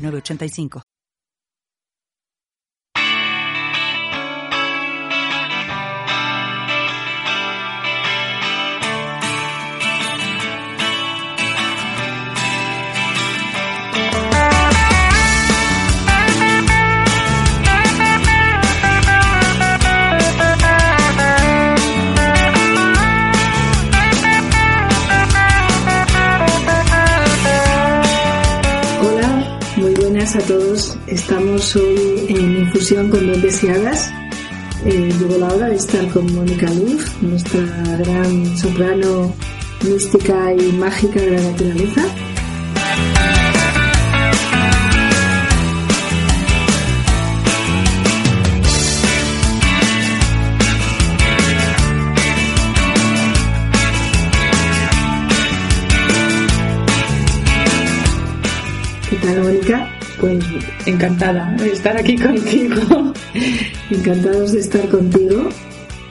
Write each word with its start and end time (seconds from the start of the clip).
985. 0.00 0.89
A 30.40 30.46
todos. 30.46 30.96
Estamos 31.06 31.76
hoy 31.76 32.26
en 32.28 32.58
infusión 32.58 33.10
con 33.10 33.26
dos 33.26 33.42
deseadas. 33.42 34.10
Eh, 34.84 35.12
la 35.38 35.48
hora 35.48 35.68
de 35.68 35.76
estar 35.76 36.06
con 36.08 36.32
Mónica 36.34 36.70
Luz, 36.72 37.12
nuestra 37.20 37.60
gran 37.98 38.56
soprano 38.56 39.34
mística 39.84 40.54
y 40.54 40.72
mágica 40.72 41.20
de 41.20 41.30
la 41.32 41.42
naturaleza. 41.42 42.02
Pues 60.20 60.44
encantada 60.84 61.56
de 61.56 61.72
estar 61.72 61.96
aquí 61.96 62.14
contigo. 62.18 63.12
Encantados 63.90 64.52
de 64.52 64.60
estar 64.60 64.86
contigo. 64.90 65.48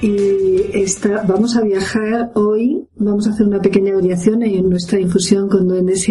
Y 0.02 0.71
esta, 0.73 1.23
vamos 1.23 1.55
a 1.55 1.61
viajar 1.61 2.31
hoy, 2.33 2.87
vamos 2.95 3.27
a 3.27 3.31
hacer 3.31 3.45
una 3.45 3.61
pequeña 3.61 3.93
variación 3.93 4.41
en 4.43 4.69
nuestra 4.69 4.99
infusión 4.99 5.47
con 5.49 5.67
duendes 5.67 6.07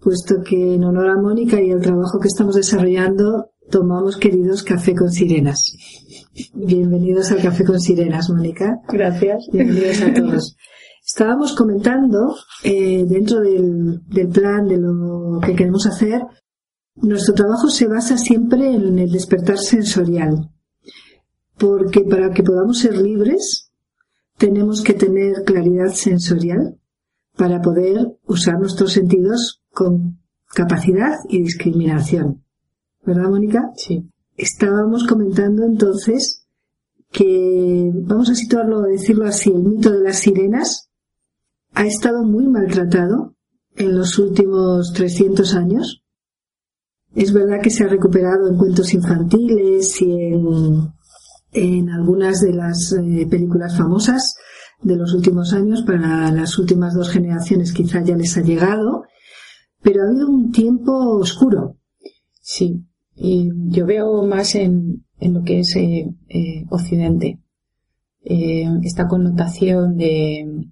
puesto 0.00 0.42
que 0.42 0.74
en 0.74 0.84
honor 0.84 1.10
a 1.10 1.16
Mónica 1.16 1.62
y 1.62 1.70
el 1.70 1.80
trabajo 1.80 2.18
que 2.18 2.26
estamos 2.26 2.56
desarrollando, 2.56 3.52
tomamos 3.70 4.16
queridos 4.16 4.62
café 4.64 4.94
con 4.94 5.10
sirenas. 5.10 5.76
Bienvenidos 6.52 7.30
al 7.30 7.40
café 7.40 7.64
con 7.64 7.80
sirenas, 7.80 8.28
Mónica. 8.28 8.80
Gracias. 8.88 9.46
Bienvenidos 9.52 10.02
a 10.02 10.12
todos. 10.12 10.56
Estábamos 11.06 11.54
comentando 11.54 12.34
eh, 12.64 13.04
dentro 13.06 13.40
del, 13.40 14.00
del 14.08 14.28
plan 14.28 14.66
de 14.66 14.76
lo 14.76 15.40
que 15.40 15.54
queremos 15.54 15.86
hacer 15.86 16.22
nuestro 16.96 17.34
trabajo 17.34 17.68
se 17.68 17.86
basa 17.86 18.18
siempre 18.18 18.74
en 18.74 18.98
el 18.98 19.10
despertar 19.10 19.58
sensorial, 19.58 20.50
porque 21.58 22.02
para 22.02 22.32
que 22.32 22.42
podamos 22.42 22.78
ser 22.78 22.96
libres 22.96 23.70
tenemos 24.36 24.82
que 24.82 24.94
tener 24.94 25.44
claridad 25.44 25.92
sensorial 25.92 26.78
para 27.36 27.62
poder 27.62 28.18
usar 28.26 28.58
nuestros 28.58 28.92
sentidos 28.92 29.62
con 29.70 30.18
capacidad 30.54 31.18
y 31.28 31.42
discriminación. 31.42 32.44
¿Verdad, 33.04 33.30
Mónica? 33.30 33.70
Sí. 33.76 34.08
Estábamos 34.36 35.06
comentando 35.06 35.64
entonces 35.64 36.46
que, 37.10 37.90
vamos 37.92 38.30
a 38.30 38.34
situarlo, 38.34 38.80
a 38.80 38.86
decirlo 38.86 39.26
así, 39.26 39.50
el 39.50 39.62
mito 39.62 39.90
de 39.90 40.00
las 40.02 40.18
sirenas 40.18 40.90
ha 41.74 41.86
estado 41.86 42.22
muy 42.24 42.46
maltratado 42.46 43.34
en 43.76 43.96
los 43.96 44.18
últimos 44.18 44.92
300 44.92 45.54
años 45.54 46.01
es 47.14 47.32
verdad 47.32 47.60
que 47.62 47.70
se 47.70 47.84
ha 47.84 47.88
recuperado 47.88 48.48
en 48.48 48.56
cuentos 48.56 48.94
infantiles 48.94 50.00
y 50.00 50.32
en, 51.52 51.90
algunas 51.90 52.40
de 52.40 52.52
las 52.54 52.92
eh, 52.92 53.26
películas 53.28 53.76
famosas 53.76 54.36
de 54.82 54.96
los 54.96 55.12
últimos 55.12 55.52
años. 55.52 55.82
Para 55.82 56.30
las 56.30 56.58
últimas 56.58 56.94
dos 56.94 57.10
generaciones 57.10 57.72
quizá 57.72 58.02
ya 58.02 58.16
les 58.16 58.36
ha 58.38 58.42
llegado, 58.42 59.04
pero 59.82 60.02
ha 60.02 60.08
habido 60.08 60.28
un 60.28 60.52
tiempo 60.52 60.92
oscuro. 61.18 61.76
Sí, 62.40 62.84
y 63.14 63.50
yo 63.68 63.84
veo 63.84 64.26
más 64.26 64.54
en, 64.54 65.04
lo 65.20 65.42
que 65.42 65.60
es 65.60 65.76
eh, 65.76 66.08
eh, 66.28 66.64
Occidente. 66.70 67.38
esta 68.24 69.06
connotación 69.06 69.96
de 69.96 70.64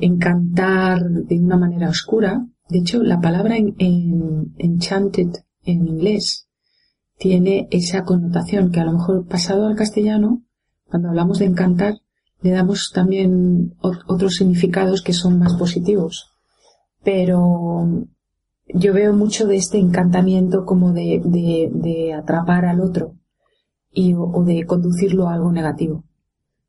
encantar 0.00 1.02
de 1.08 1.40
una 1.40 1.56
manera 1.56 1.88
oscura, 1.88 2.44
de 2.70 2.78
hecho, 2.78 3.02
la 3.02 3.20
palabra 3.20 3.56
en, 3.56 4.54
enchanted 4.58 5.28
en 5.64 5.88
inglés 5.88 6.46
tiene 7.18 7.66
esa 7.72 8.04
connotación 8.04 8.70
que 8.70 8.78
a 8.78 8.84
lo 8.84 8.92
mejor 8.92 9.26
pasado 9.26 9.66
al 9.66 9.74
castellano, 9.74 10.42
cuando 10.88 11.08
hablamos 11.08 11.40
de 11.40 11.46
encantar, 11.46 11.94
le 12.42 12.52
damos 12.52 12.92
también 12.94 13.74
otros 13.80 14.36
significados 14.36 15.02
que 15.02 15.12
son 15.12 15.38
más 15.38 15.54
positivos. 15.54 16.30
Pero 17.02 18.06
yo 18.68 18.94
veo 18.94 19.12
mucho 19.14 19.48
de 19.48 19.56
este 19.56 19.78
encantamiento 19.78 20.64
como 20.64 20.92
de, 20.92 22.14
atrapar 22.16 22.66
al 22.66 22.80
otro 22.80 23.16
y, 23.92 24.14
o, 24.14 24.44
de 24.44 24.64
conducirlo 24.64 25.28
a 25.28 25.34
algo 25.34 25.50
negativo. 25.50 26.04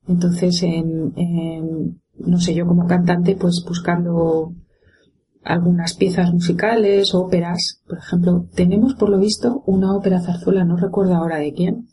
Entonces, 0.07 0.63
en, 0.63 2.01
no 2.17 2.39
sé, 2.39 2.55
yo 2.55 2.65
como 2.65 2.87
cantante, 2.87 3.35
pues 3.35 3.63
buscando 3.65 4.53
algunas 5.43 5.95
piezas 5.95 6.31
musicales, 6.31 7.13
óperas. 7.13 7.81
Por 7.87 7.97
ejemplo, 7.99 8.47
tenemos 8.55 8.95
por 8.95 9.09
lo 9.09 9.19
visto 9.19 9.63
una 9.65 9.95
ópera 9.95 10.21
zarzuela, 10.21 10.65
no 10.65 10.77
recuerdo 10.77 11.15
ahora 11.15 11.37
de 11.37 11.53
quién, 11.53 11.87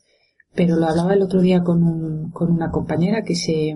pero 0.54 0.76
lo 0.76 0.86
hablaba 0.86 1.14
el 1.14 1.22
otro 1.22 1.40
día 1.40 1.62
con, 1.62 1.82
un, 1.82 2.30
con 2.30 2.50
una 2.50 2.70
compañera 2.70 3.22
que 3.22 3.34
se, 3.34 3.74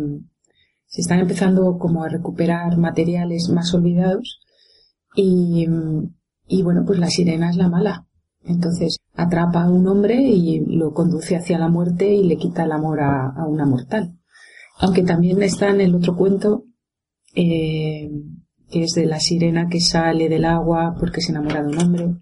se 0.87 1.01
están 1.01 1.21
empezando 1.21 1.79
como 1.79 2.05
a 2.05 2.09
recuperar 2.09 2.77
materiales 2.77 3.49
más 3.51 3.73
olvidados 3.75 4.41
y, 5.15 5.67
y 6.47 6.63
bueno, 6.63 6.85
pues 6.87 6.99
la 6.99 7.09
sirena 7.09 7.51
es 7.51 7.57
la 7.57 7.69
mala. 7.69 8.07
Entonces 8.45 8.99
atrapa 9.15 9.63
a 9.63 9.71
un 9.71 9.87
hombre 9.87 10.21
y 10.21 10.65
lo 10.67 10.93
conduce 10.93 11.37
hacia 11.37 11.59
la 11.59 11.69
muerte 11.69 12.13
y 12.13 12.25
le 12.25 12.37
quita 12.37 12.65
el 12.65 12.73
amor 12.73 13.01
a, 13.01 13.29
a 13.29 13.47
una 13.47 13.67
mortal. 13.67 14.19
Aunque 14.81 15.03
también 15.03 15.43
está 15.43 15.71
en 15.71 15.81
el 15.81 15.95
otro 15.95 16.17
cuento 16.17 16.65
eh, 17.35 18.11
que 18.73 18.85
es 18.85 18.93
de 18.93 19.07
la 19.07 19.21
sirena 19.21 19.69
que 19.69 19.81
sale 19.81 20.29
del 20.29 20.47
agua 20.47 20.97
porque 20.99 21.21
se 21.21 21.31
enamora 21.31 21.63
de 21.63 21.69
un 21.69 21.79
hombre 21.79 22.15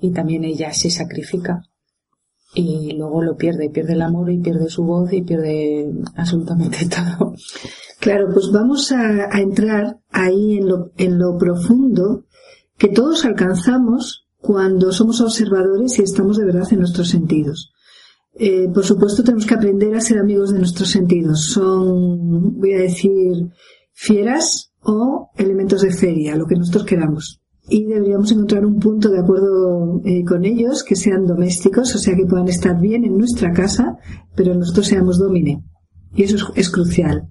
y 0.00 0.12
también 0.12 0.44
ella 0.44 0.72
se 0.72 0.90
sacrifica 0.90 1.62
y 2.54 2.92
luego 2.92 3.22
lo 3.22 3.36
pierde, 3.36 3.70
pierde 3.70 3.94
el 3.94 4.02
amor 4.02 4.30
y 4.30 4.38
pierde 4.38 4.68
su 4.68 4.84
voz 4.84 5.12
y 5.12 5.22
pierde 5.22 5.90
absolutamente 6.14 6.78
todo. 6.88 7.34
Claro, 8.00 8.28
pues 8.32 8.50
vamos 8.52 8.92
a, 8.92 9.38
entrar 9.38 9.98
ahí 10.10 10.58
en 10.58 10.68
lo, 10.68 10.92
en 10.96 11.18
lo 11.18 11.36
profundo 11.36 12.24
que 12.76 12.88
todos 12.88 13.24
alcanzamos 13.24 14.26
cuando 14.36 14.92
somos 14.92 15.20
observadores 15.20 15.98
y 15.98 16.02
estamos 16.02 16.36
de 16.36 16.44
verdad 16.44 16.68
en 16.70 16.80
nuestros 16.80 17.08
sentidos. 17.08 17.72
Eh, 18.34 18.68
por 18.72 18.84
supuesto, 18.84 19.24
tenemos 19.24 19.46
que 19.46 19.54
aprender 19.54 19.94
a 19.96 20.00
ser 20.00 20.18
amigos 20.18 20.52
de 20.52 20.58
nuestros 20.58 20.90
sentidos. 20.90 21.46
Son, 21.46 22.58
voy 22.58 22.74
a 22.74 22.82
decir, 22.82 23.50
fieras 23.92 24.67
o 24.88 25.30
elementos 25.36 25.82
de 25.82 25.92
feria, 25.92 26.34
lo 26.34 26.46
que 26.46 26.56
nosotros 26.56 26.86
queramos. 26.86 27.42
Y 27.68 27.84
deberíamos 27.84 28.32
encontrar 28.32 28.64
un 28.64 28.78
punto 28.80 29.10
de 29.10 29.20
acuerdo 29.20 30.00
eh, 30.04 30.24
con 30.24 30.46
ellos 30.46 30.82
que 30.82 30.96
sean 30.96 31.26
domésticos, 31.26 31.94
o 31.94 31.98
sea, 31.98 32.16
que 32.16 32.24
puedan 32.24 32.48
estar 32.48 32.80
bien 32.80 33.04
en 33.04 33.18
nuestra 33.18 33.52
casa, 33.52 33.98
pero 34.34 34.54
nosotros 34.54 34.86
seamos 34.86 35.18
domine. 35.18 35.62
Y 36.14 36.22
eso 36.22 36.52
es, 36.54 36.70
crucial. 36.70 37.28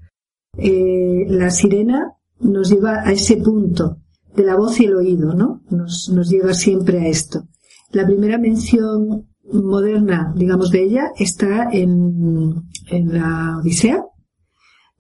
Eh, 0.56 1.26
la 1.30 1.50
sirena 1.50 2.14
nos 2.40 2.70
lleva 2.70 3.02
a 3.04 3.12
ese 3.12 3.38
punto 3.38 3.98
de 4.36 4.44
la 4.44 4.56
voz 4.56 4.80
y 4.80 4.86
el 4.86 4.96
oído, 4.96 5.34
¿no? 5.34 5.64
Nos, 5.72 6.12
nos 6.14 6.30
lleva 6.30 6.54
siempre 6.54 7.00
a 7.00 7.08
esto. 7.08 7.48
La 7.92 8.06
primera 8.06 8.38
mención 8.38 9.28
moderna, 9.52 10.32
digamos, 10.38 10.70
de 10.70 10.84
ella 10.84 11.12
está 11.18 11.70
en, 11.72 12.54
en 12.92 13.14
la 13.14 13.58
Odisea 13.60 14.04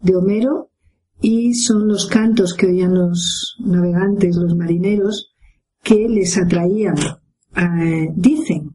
de 0.01 0.15
Homero 0.15 0.66
y 1.21 1.53
son 1.53 1.87
los 1.87 2.07
cantos 2.07 2.53
que 2.53 2.67
oían 2.67 2.93
los 2.93 3.55
navegantes, 3.59 4.35
los 4.35 4.55
marineros, 4.55 5.33
que 5.83 6.07
les 6.09 6.37
atraían 6.37 6.95
eh, 7.57 8.09
dicen 8.15 8.71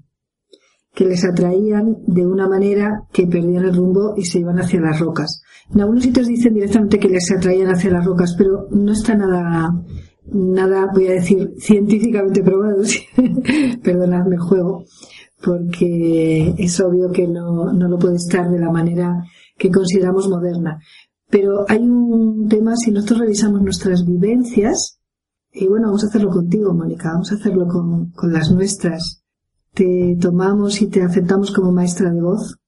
que 0.95 1.05
les 1.05 1.25
atraían 1.25 1.99
de 2.07 2.27
una 2.27 2.49
manera 2.49 3.05
que 3.13 3.27
perdían 3.27 3.65
el 3.65 3.75
rumbo 3.75 4.15
y 4.17 4.25
se 4.25 4.41
iban 4.41 4.59
hacia 4.59 4.81
las 4.81 4.99
rocas. 4.99 5.43
En 5.73 5.81
algunos 5.81 6.03
sitios 6.03 6.27
dicen 6.27 6.53
directamente 6.53 6.99
que 6.99 7.09
les 7.09 7.31
atraían 7.31 7.71
hacia 7.71 7.93
las 7.93 8.05
rocas, 8.05 8.35
pero 8.37 8.67
no 8.71 8.93
está 8.93 9.15
nada, 9.15 9.71
nada, 10.27 10.91
voy 10.93 11.07
a 11.07 11.13
decir, 11.13 11.55
científicamente 11.59 12.43
probado. 12.43 12.83
Perdonadme 13.83 14.37
juego, 14.37 14.85
porque 15.43 16.55
es 16.59 16.81
obvio 16.81 17.11
que 17.11 17.27
no, 17.27 17.73
no 17.73 17.89
lo 17.89 17.99
puede 17.99 18.17
estar 18.17 18.51
de 18.51 18.59
la 18.59 18.71
manera 18.71 19.25
que 19.57 19.71
consideramos 19.71 20.29
moderna. 20.29 20.79
Pero 21.33 21.65
hay 21.67 21.79
un 21.79 22.47
tema, 22.47 22.77
si 22.77 22.91
nosotros 22.91 23.21
revisamos 23.21 23.63
nuestras 23.63 24.05
vivencias, 24.05 24.99
y 25.51 25.67
bueno, 25.67 25.87
vamos 25.87 26.05
a 26.05 26.09
hacerlo 26.09 26.29
contigo, 26.29 26.75
Mónica, 26.75 27.11
vamos 27.11 27.33
a 27.33 27.37
hacerlo 27.37 27.67
con, 27.69 28.11
con 28.11 28.35
las 28.35 28.51
nuestras. 28.51 29.25
Te 29.73 30.15
tomamos 30.21 30.83
y 30.83 30.89
te 30.89 31.03
aceptamos 31.03 31.51
como 31.51 31.73
maestra 31.73 32.13
de 32.13 32.21
voz. 32.21 32.59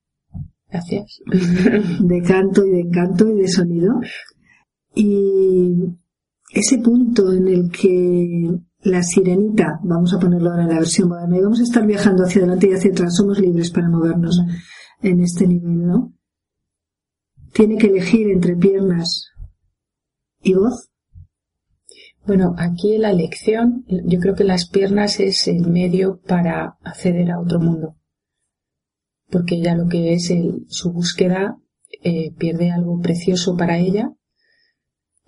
Gracias. 0.71 1.21
De 2.01 2.23
canto 2.23 2.65
y 2.65 2.71
de 2.71 2.81
encanto 2.81 3.29
y 3.29 3.35
de 3.35 3.49
sonido. 3.49 4.01
Y 4.95 5.85
ese 6.51 6.79
punto 6.79 7.35
en 7.35 7.49
el 7.49 7.71
que 7.71 8.51
la 8.81 9.03
sirenita, 9.03 9.79
vamos 9.83 10.15
a 10.15 10.19
ponerlo 10.19 10.51
ahora 10.51 10.63
en 10.63 10.71
la 10.71 10.79
versión 10.79 11.11
moderna, 11.11 11.37
y 11.37 11.43
vamos 11.43 11.61
a 11.61 11.65
estar 11.65 11.87
viajando 11.87 12.25
hacia 12.25 12.41
adelante 12.41 12.71
y 12.71 12.73
hacia 12.73 12.93
atrás, 12.93 13.15
somos 13.15 13.39
libres 13.39 13.71
para 13.71 13.91
movernos 13.91 14.41
en 15.03 15.21
este 15.21 15.47
nivel, 15.47 15.87
¿no? 15.87 16.15
Tiene 17.55 17.79
que 17.79 17.87
elegir 17.87 18.31
entre 18.31 18.57
piernas 18.57 19.29
y 20.43 20.55
voz. 20.55 20.91
Bueno, 22.27 22.57
aquí 22.59 22.99
la 22.99 23.13
elección, 23.13 23.85
yo 23.87 24.19
creo 24.19 24.35
que 24.35 24.43
las 24.43 24.69
piernas 24.69 25.21
es 25.21 25.47
el 25.47 25.71
medio 25.71 26.21
para 26.27 26.79
acceder 26.83 27.31
a 27.31 27.39
otro 27.39 27.61
mundo. 27.61 27.97
Porque 29.31 29.55
ella 29.55 29.77
lo 29.77 29.87
que 29.87 30.15
es 30.15 30.33
su 30.67 30.93
búsqueda 30.93 31.57
eh, 32.03 32.33
pierde 32.37 32.73
algo 32.73 32.99
precioso 33.01 33.57
para 33.57 33.79
ella, 33.79 34.11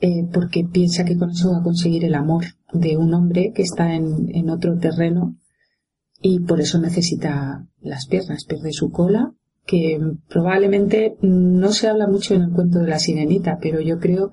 eh, 0.01 0.29
porque 0.33 0.65
piensa 0.65 1.05
que 1.05 1.17
con 1.17 1.31
eso 1.31 1.53
va 1.53 1.59
a 1.59 1.63
conseguir 1.63 2.05
el 2.05 2.17
amor 2.17 2.45
de 2.73 2.97
un 2.97 3.15
hombre 3.15 3.53
que 3.55 3.63
está 3.63 3.95
en, 3.95 4.35
en 4.35 4.51
otro 4.51 4.77
terreno 4.79 5.39
y 6.21 6.41
por 6.41 6.61
eso 6.61 6.81
necesita 6.81 7.69
las 7.81 8.07
piernas, 8.07 8.47
pierde 8.47 8.73
su 8.73 8.91
cola, 8.91 9.33
que 9.67 10.01
probablemente 10.29 11.17
no 11.21 11.73
se 11.73 11.89
habla 11.89 12.07
mucho 12.07 12.35
en 12.35 12.43
el 12.43 12.53
cuento 12.53 12.79
de 12.79 12.89
la 12.89 13.01
sirenita, 13.01 13.59
pero 13.61 13.81
yo 13.81 13.99
creo 13.99 14.31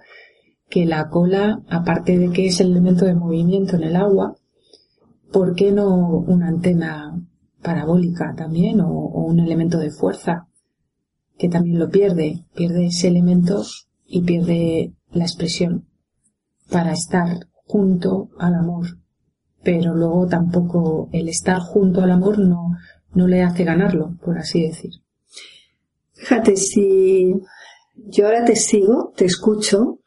que 0.70 0.86
la 0.86 1.10
cola, 1.10 1.62
aparte 1.70 2.18
de 2.18 2.30
que 2.32 2.48
es 2.48 2.60
el 2.62 2.72
elemento 2.72 3.06
de 3.06 3.16
movimiento 3.16 3.76
en 3.76 3.84
el 3.84 3.96
agua, 3.96 4.36
¿por 5.32 5.56
qué 5.56 5.72
no 5.72 6.08
una 6.20 6.48
antena 6.48 7.20
parabólica 7.62 8.34
también 8.36 8.80
o, 8.82 8.90
un 8.90 9.40
elemento 9.40 9.80
de 9.80 9.90
fuerza 9.90 10.48
que 11.38 11.50
también 11.50 11.80
lo 11.80 11.90
pierde? 11.90 12.46
Pierde 12.56 12.86
ese 12.86 13.08
elemento 13.08 13.64
y 14.06 14.22
pierde 14.22 14.94
la 15.12 15.24
expresión 15.24 15.88
para 16.72 16.94
estar 16.94 17.48
junto 17.66 18.30
al 18.38 18.54
amor. 18.54 19.00
Pero 19.64 19.96
luego 19.96 20.28
tampoco 20.28 21.10
el 21.12 21.30
estar 21.30 21.60
junto 21.60 22.02
al 22.02 22.12
amor 22.12 22.38
no, 22.38 22.76
no 23.14 23.28
le 23.28 23.42
hace 23.42 23.64
ganarlo, 23.64 24.16
por 24.24 24.38
así 24.38 24.62
decir. 24.62 25.03
Fíjate, 26.24 26.56
si 26.56 27.34
yo 27.96 28.26
ahora 28.26 28.46
te 28.46 28.56
sigo, 28.56 29.12
te 29.14 29.26
escucho, 29.26 30.00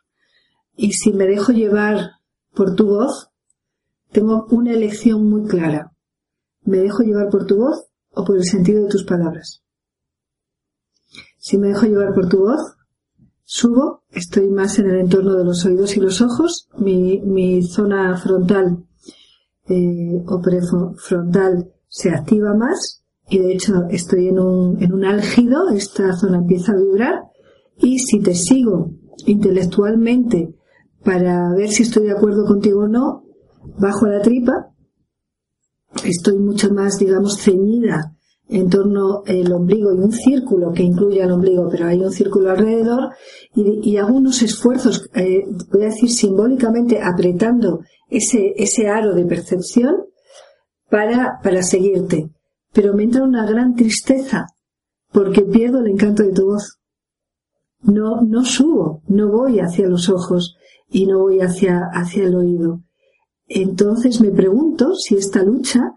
y 0.75 0.93
si 0.93 1.13
me 1.13 1.27
dejo 1.27 1.53
llevar 1.53 2.13
por 2.55 2.75
tu 2.75 2.87
voz, 2.87 3.29
tengo 4.13 4.47
una 4.51 4.73
elección 4.73 5.29
muy 5.29 5.47
clara. 5.47 5.93
¿Me 6.63 6.79
dejo 6.79 7.03
llevar 7.03 7.29
por 7.29 7.45
tu 7.45 7.59
voz 7.59 7.89
o 8.13 8.25
por 8.25 8.39
el 8.39 8.45
sentido 8.45 8.85
de 8.85 8.89
tus 8.89 9.05
palabras? 9.05 9.63
Si 11.37 11.59
me 11.59 11.69
dejo 11.69 11.85
llevar 11.85 12.15
por 12.15 12.31
tu 12.31 12.39
voz, 12.39 12.77
subo, 13.45 14.05
estoy 14.11 14.49
más 14.49 14.79
en 14.79 14.89
el 14.89 15.01
entorno 15.01 15.35
de 15.35 15.45
los 15.45 15.67
oídos 15.67 15.99
y 15.99 16.01
los 16.01 16.23
ojos, 16.23 16.71
mi, 16.79 17.63
zona 17.63 18.17
frontal 18.17 18.87
eh, 19.69 20.25
o 20.27 20.41
prefrontal 20.41 21.75
se 21.89 22.09
activa 22.09 22.55
más 22.55 23.06
y 23.29 23.39
de 23.39 23.53
hecho 23.53 23.85
estoy 23.91 24.29
en 24.29 24.39
un, 24.39 24.83
en 24.83 24.93
un 24.93 25.05
álgido, 25.05 25.69
esta 25.71 26.15
zona 26.17 26.39
empieza 26.39 26.73
a 26.73 26.77
vibrar 26.77 27.23
y 27.79 27.99
si 27.99 28.21
te 28.21 28.35
sigo 28.35 28.93
intelectualmente 29.27 30.55
para 31.05 31.53
ver 31.55 31.69
si 31.71 31.83
estoy 31.83 32.05
de 32.05 32.13
acuerdo 32.13 32.45
contigo 32.47 32.81
o 32.81 32.89
no, 32.89 33.25
bajo 33.79 34.07
la 34.07 34.21
tripa, 34.21 34.73
estoy 36.05 36.39
mucho 36.39 36.73
más, 36.73 36.99
digamos, 36.99 37.39
ceñida 37.39 38.13
en 38.49 38.69
torno 38.69 39.23
al 39.27 39.53
ombligo 39.53 39.93
y 39.93 39.99
un 39.99 40.13
círculo 40.13 40.73
que 40.73 40.85
incluye 40.85 41.23
al 41.23 41.33
ombligo, 41.33 41.69
pero 41.71 41.87
hay 41.87 42.01
un 42.01 42.13
círculo 42.13 42.51
alrededor 42.51 43.11
y, 43.55 43.97
hago 43.97 44.17
unos 44.17 44.43
esfuerzos, 44.43 45.09
eh, 45.15 45.45
voy 45.73 45.83
a 45.83 45.87
decir 45.87 46.11
simbólicamente, 46.11 47.01
apretando 47.03 47.81
ese, 48.09 48.55
ese 48.57 48.89
aro 48.89 49.15
de 49.15 49.25
percepción 49.25 49.97
para, 50.91 51.41
para 51.43 51.63
seguirte. 51.63 52.31
Pero 52.77 52.95
me 52.95 53.05
entra 53.05 53.25
una 53.25 53.47
gran 53.47 53.75
tristeza 53.75 54.47
porque 55.11 55.43
pierdo 55.43 55.81
el 55.81 55.89
encanto 55.89 56.23
de 56.23 56.33
tu 56.33 56.45
voz. 56.45 56.79
No, 57.81 58.21
no 58.21 58.45
subo, 58.45 59.03
no 59.09 59.29
voy 59.29 59.61
hacia 59.61 59.89
los 59.89 60.09
ojos, 60.11 60.57
y 60.89 61.07
no 61.07 61.21
voy 61.21 61.41
hacia, 61.41 61.81
hacia 61.93 62.25
el 62.25 62.35
oído. 62.35 62.83
Entonces 63.47 64.21
me 64.21 64.31
pregunto 64.31 64.95
si 64.95 65.17
esta 65.17 65.43
lucha, 65.43 65.95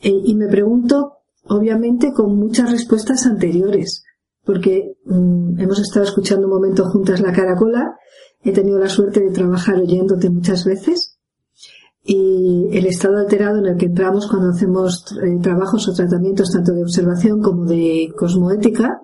eh, 0.00 0.20
y 0.24 0.34
me 0.34 0.48
pregunto 0.48 1.14
obviamente 1.44 2.12
con 2.12 2.36
muchas 2.36 2.70
respuestas 2.70 3.26
anteriores, 3.26 4.04
porque 4.44 4.96
mm, 5.04 5.60
hemos 5.60 5.80
estado 5.80 6.04
escuchando 6.04 6.46
un 6.46 6.52
momento 6.52 6.84
juntas 6.90 7.20
la 7.20 7.32
caracola, 7.32 7.96
he 8.42 8.52
tenido 8.52 8.78
la 8.78 8.88
suerte 8.88 9.20
de 9.20 9.30
trabajar 9.30 9.76
oyéndote 9.76 10.30
muchas 10.30 10.64
veces, 10.64 11.17
y 12.10 12.68
el 12.72 12.86
estado 12.86 13.18
alterado 13.18 13.58
en 13.58 13.66
el 13.66 13.76
que 13.76 13.84
entramos 13.84 14.28
cuando 14.28 14.48
hacemos 14.48 15.04
eh, 15.22 15.38
trabajos 15.42 15.86
o 15.88 15.92
tratamientos 15.92 16.50
tanto 16.50 16.72
de 16.72 16.80
observación 16.80 17.42
como 17.42 17.66
de 17.66 18.10
cosmoética 18.16 19.02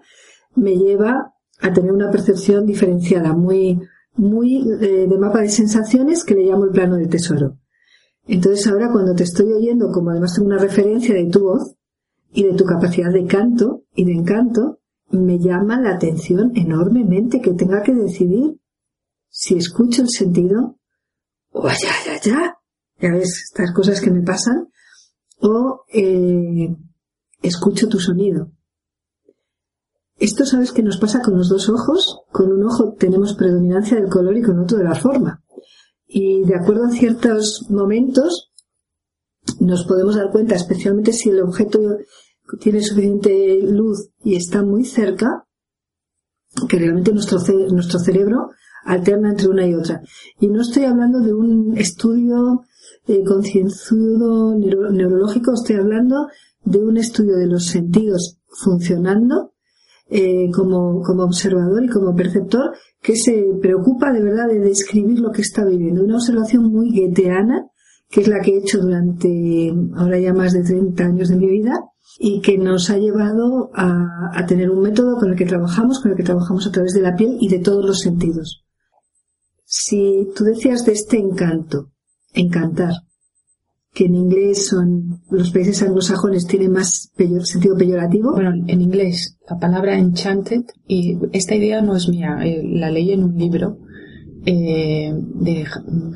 me 0.54 0.74
lleva 0.74 1.34
a 1.60 1.72
tener 1.74 1.92
una 1.92 2.10
percepción 2.10 2.64
diferenciada, 2.64 3.34
muy, 3.34 3.78
muy 4.14 4.66
eh, 4.80 5.06
de 5.06 5.18
mapa 5.18 5.42
de 5.42 5.50
sensaciones 5.50 6.24
que 6.24 6.34
le 6.34 6.44
llamo 6.44 6.64
el 6.64 6.70
plano 6.70 6.96
del 6.96 7.10
tesoro. 7.10 7.58
Entonces 8.26 8.66
ahora 8.68 8.90
cuando 8.90 9.14
te 9.14 9.24
estoy 9.24 9.52
oyendo, 9.52 9.92
como 9.92 10.08
además 10.08 10.34
tengo 10.34 10.48
una 10.48 10.56
referencia 10.56 11.14
de 11.14 11.26
tu 11.26 11.40
voz 11.40 11.74
y 12.32 12.44
de 12.44 12.54
tu 12.54 12.64
capacidad 12.64 13.12
de 13.12 13.26
canto 13.26 13.82
y 13.94 14.06
de 14.06 14.14
encanto, 14.14 14.80
me 15.10 15.38
llama 15.38 15.78
la 15.78 15.90
atención 15.90 16.52
enormemente 16.54 17.42
que 17.42 17.52
tenga 17.52 17.82
que 17.82 17.92
decidir 17.92 18.58
si 19.28 19.58
escucho 19.58 20.00
el 20.00 20.08
sentido 20.08 20.78
o 21.50 21.68
ya, 21.68 21.92
ya, 22.06 22.20
ya, 22.22 22.58
ya 23.00 23.10
ves 23.10 23.42
estas 23.50 23.72
cosas 23.72 24.00
que 24.00 24.10
me 24.10 24.22
pasan, 24.22 24.68
o 25.40 25.84
eh, 25.92 26.74
escucho 27.42 27.88
tu 27.88 27.98
sonido. 27.98 28.50
Esto 30.16 30.46
sabes 30.46 30.72
que 30.72 30.82
nos 30.82 30.98
pasa 30.98 31.20
con 31.20 31.36
los 31.36 31.48
dos 31.48 31.68
ojos. 31.68 32.20
Con 32.30 32.52
un 32.52 32.64
ojo 32.64 32.94
tenemos 32.98 33.34
predominancia 33.34 33.96
del 33.96 34.08
color 34.08 34.36
y 34.36 34.42
con 34.42 34.58
otro 34.58 34.78
de 34.78 34.84
la 34.84 34.94
forma. 34.94 35.42
Y 36.06 36.44
de 36.44 36.54
acuerdo 36.54 36.84
a 36.86 36.90
ciertos 36.90 37.66
momentos 37.68 38.52
nos 39.60 39.84
podemos 39.84 40.16
dar 40.16 40.30
cuenta, 40.30 40.54
especialmente 40.54 41.12
si 41.12 41.30
el 41.30 41.42
objeto 41.42 41.98
tiene 42.60 42.80
suficiente 42.80 43.60
luz 43.62 44.10
y 44.22 44.36
está 44.36 44.62
muy 44.62 44.84
cerca, 44.84 45.46
que 46.68 46.78
realmente 46.78 47.12
nuestro, 47.12 47.38
nuestro 47.70 47.98
cerebro 47.98 48.50
alterna 48.84 49.30
entre 49.30 49.48
una 49.48 49.66
y 49.66 49.74
otra. 49.74 50.02
Y 50.38 50.48
no 50.48 50.62
estoy 50.62 50.84
hablando 50.84 51.20
de 51.20 51.34
un 51.34 51.76
estudio 51.76 52.64
eh, 53.06 53.22
concienzudo 53.24 54.56
neurológico, 54.56 55.52
estoy 55.54 55.76
hablando 55.76 56.28
de 56.64 56.78
un 56.78 56.96
estudio 56.96 57.36
de 57.36 57.46
los 57.46 57.66
sentidos 57.66 58.38
funcionando 58.46 59.52
eh, 60.08 60.50
como, 60.52 61.02
como 61.02 61.24
observador 61.24 61.84
y 61.84 61.88
como 61.88 62.14
perceptor 62.14 62.74
que 63.00 63.16
se 63.16 63.44
preocupa 63.60 64.12
de 64.12 64.22
verdad 64.22 64.48
de 64.48 64.60
describir 64.60 65.18
lo 65.18 65.32
que 65.32 65.42
está 65.42 65.64
viviendo. 65.64 66.02
Una 66.02 66.16
observación 66.16 66.70
muy 66.70 66.90
gueteana, 66.92 67.66
que 68.08 68.22
es 68.22 68.28
la 68.28 68.40
que 68.40 68.52
he 68.52 68.58
hecho 68.58 68.80
durante 68.80 69.74
ahora 69.96 70.18
ya 70.18 70.32
más 70.32 70.52
de 70.52 70.62
30 70.62 71.04
años 71.04 71.28
de 71.28 71.36
mi 71.36 71.48
vida 71.48 71.72
y 72.18 72.40
que 72.40 72.56
nos 72.56 72.90
ha 72.90 72.98
llevado 72.98 73.70
a, 73.74 74.30
a 74.34 74.46
tener 74.46 74.70
un 74.70 74.80
método 74.80 75.16
con 75.18 75.30
el 75.30 75.36
que 75.36 75.46
trabajamos, 75.46 76.00
con 76.00 76.12
el 76.12 76.16
que 76.16 76.22
trabajamos 76.22 76.66
a 76.66 76.70
través 76.70 76.92
de 76.92 77.00
la 77.00 77.16
piel 77.16 77.36
y 77.40 77.48
de 77.48 77.58
todos 77.58 77.84
los 77.84 78.00
sentidos. 78.00 78.64
Si 79.64 80.28
tú 80.36 80.44
decías 80.44 80.84
de 80.86 80.92
este 80.92 81.18
encanto, 81.18 81.93
encantar, 82.34 82.92
que 83.94 84.06
en 84.06 84.16
inglés 84.16 84.66
son 84.66 85.22
los 85.30 85.52
países 85.52 85.82
anglosajones 85.82 86.46
tiene 86.46 86.68
más 86.68 87.12
sentido 87.44 87.76
peyorativo. 87.76 88.32
Bueno, 88.32 88.52
en 88.66 88.80
inglés 88.80 89.38
la 89.48 89.58
palabra 89.58 89.96
enchanted 89.96 90.64
y 90.86 91.18
esta 91.32 91.54
idea 91.54 91.80
no 91.80 91.96
es 91.96 92.08
mía, 92.08 92.38
eh, 92.44 92.62
la 92.64 92.90
leí 92.90 93.12
en 93.12 93.22
un 93.22 93.38
libro 93.38 93.78
eh, 94.46 95.12
de 95.14 95.64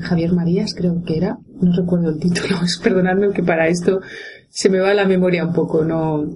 Javier 0.01 0.33
Marías, 0.33 0.75
creo 0.75 1.01
que 1.03 1.17
era, 1.17 1.39
no 1.61 1.71
recuerdo 1.73 2.09
el 2.09 2.19
título, 2.19 2.57
perdonadme 2.83 3.31
que 3.31 3.43
para 3.43 3.67
esto 3.69 4.01
se 4.49 4.69
me 4.69 4.79
va 4.79 4.93
la 4.93 5.05
memoria 5.05 5.45
un 5.45 5.53
poco, 5.53 5.85
no. 5.85 6.29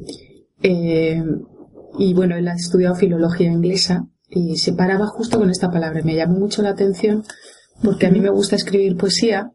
Eh, 0.61 1.21
y 1.99 2.13
bueno, 2.13 2.35
él 2.35 2.47
ha 2.47 2.55
estudiado 2.55 2.95
filología 2.95 3.51
inglesa 3.51 4.07
y 4.29 4.55
se 4.57 4.73
paraba 4.73 5.07
justo 5.07 5.37
con 5.37 5.49
esta 5.49 5.69
palabra. 5.69 6.01
Me 6.03 6.15
llamó 6.15 6.39
mucho 6.39 6.61
la 6.61 6.69
atención 6.69 7.23
porque 7.83 8.07
a 8.07 8.11
mí 8.11 8.19
me 8.21 8.29
gusta 8.29 8.55
escribir 8.55 8.95
poesía 8.97 9.51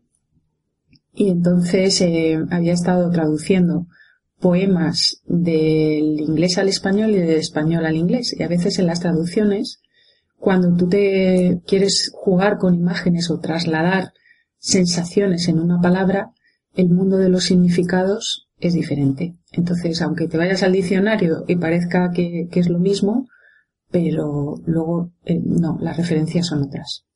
y 1.19 1.31
entonces 1.31 2.01
eh, 2.01 2.39
había 2.49 2.73
estado 2.73 3.11
traduciendo 3.11 3.89
poemas 4.39 5.21
del 5.27 6.21
inglés 6.21 6.59
al 6.59 6.69
español 6.69 7.11
y 7.11 7.19
del 7.19 7.41
español 7.41 7.85
al 7.87 7.97
inglés. 7.97 8.37
Y 8.39 8.45
a 8.45 8.49
veces 8.49 8.79
en 8.79 8.87
las 8.87 9.01
traducciones, 9.01 9.81
cuando 10.39 10.77
tú 10.77 10.89
te 10.89 11.61
quieres 11.67 12.13
jugar 12.15 12.59
con 12.59 12.77
imágenes 12.77 13.33
o 13.33 13.41
trasladar 13.41 14.13
sensaciones 14.59 15.49
en 15.49 15.59
una 15.59 15.81
palabra, 15.81 16.31
el 16.77 16.89
mundo 16.89 17.17
de 17.17 17.31
los 17.31 17.43
significados 17.43 18.49
es 18.61 18.75
diferente. 18.75 19.35
Entonces, 19.51 20.01
aunque 20.03 20.29
te 20.29 20.39
vayas 20.39 20.63
al 20.63 20.73
diccionario 20.73 21.43
y 21.49 21.57
parezca 21.57 22.13
que, 22.13 22.49
es 22.49 22.69
lo 22.69 22.79
mismo, 22.79 23.27
pero 23.91 24.55
luego 24.67 25.11
eh, 25.25 25.41
no, 25.45 25.79
las 25.81 25.97
referencias 25.97 26.47
son 26.47 26.63
otras. 26.63 27.07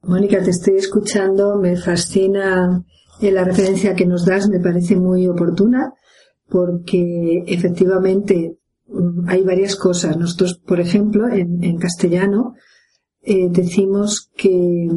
Mónica, 0.00 0.42
te 0.42 0.50
estoy 0.50 0.76
escuchando, 0.76 1.58
me 1.58 1.76
fascina 1.76 2.86
eh, 3.20 3.32
la 3.32 3.44
referencia 3.44 3.94
que 3.94 4.06
nos 4.06 4.24
das, 4.24 4.48
me 4.48 4.60
parece 4.60 4.96
muy 4.96 5.26
oportuna, 5.26 5.94
porque 6.48 7.44
efectivamente 7.46 8.58
mm, 8.86 9.28
hay 9.28 9.42
varias 9.42 9.76
cosas. 9.76 10.16
Nosotros, 10.16 10.60
por 10.66 10.80
ejemplo, 10.80 11.28
en, 11.28 11.76
castellano 11.78 12.54
eh, 13.22 13.48
decimos 13.50 14.30
que 14.36 14.88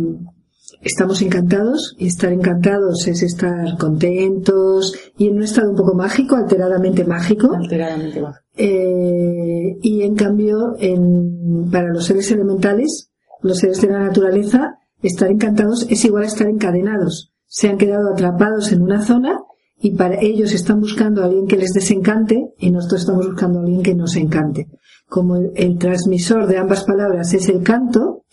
estamos 0.82 1.22
encantados 1.22 1.96
y 1.98 2.08
estar 2.08 2.32
encantados 2.32 3.08
es 3.08 3.22
estar 3.22 3.78
contentos 3.78 4.96
y 5.18 5.28
en 5.28 5.36
un 5.36 5.44
estado 5.44 5.72
un 5.72 5.76
poco 5.76 5.96
mágico, 5.96 6.36
alteradamente 6.36 7.04
mágico. 7.04 7.54
Alteradamente 7.54 8.22
mágico. 8.22 8.46
Eh, 8.56 9.78
y 9.82 10.02
en 10.04 10.16
cambio, 10.16 10.76
en, 10.80 11.70
para 11.72 11.90
los 11.90 12.06
seres 12.06 12.32
elementales, 12.32 13.10
los 13.42 13.58
seres 13.58 13.82
de 13.82 13.90
la 13.90 14.00
naturaleza, 14.00 14.78
estar 15.02 15.30
encantados 15.30 15.88
es 15.90 16.04
igual 16.06 16.24
a 16.24 16.28
estar 16.28 16.48
encadenados. 16.48 17.31
Se 17.54 17.68
han 17.68 17.78
quedado 17.78 18.14
atrapados 18.14 18.72
en 18.72 18.82
una 18.82 19.02
zona 19.02 19.42
y 19.78 19.92
para 19.92 20.22
ellos 20.22 20.54
están 20.54 20.80
buscando 20.80 21.22
a 21.22 21.26
alguien 21.26 21.48
que 21.48 21.58
les 21.58 21.74
desencante 21.74 22.54
y 22.58 22.72
nosotros 22.72 23.02
estamos 23.02 23.28
buscando 23.28 23.60
a 23.60 23.64
alguien 23.64 23.84
que 23.84 23.94
nos 23.94 24.16
encante. 24.16 24.68
Como 25.10 25.36
el 25.36 25.78
transmisor 25.78 26.48
de 26.48 26.58
ambas 26.58 26.86
palabras 26.86 27.34
es 27.34 27.50
el 27.50 27.62
canto, 27.62 28.24